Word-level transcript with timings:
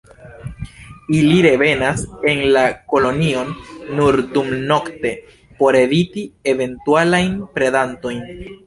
Ili 1.17 1.35
revenas 1.45 2.05
en 2.31 2.41
la 2.57 2.63
kolonion 2.93 3.53
nur 4.01 4.19
dumnokte 4.39 5.15
por 5.61 5.81
eviti 5.85 6.29
eventualajn 6.55 7.41
predantojn. 7.59 8.25